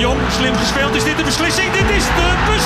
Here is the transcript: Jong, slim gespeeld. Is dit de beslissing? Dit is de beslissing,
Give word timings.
Jong, 0.00 0.20
slim 0.30 0.54
gespeeld. 0.56 0.94
Is 0.94 1.04
dit 1.04 1.16
de 1.16 1.24
beslissing? 1.24 1.72
Dit 1.72 1.90
is 1.90 2.04
de 2.04 2.28
beslissing, 2.46 2.59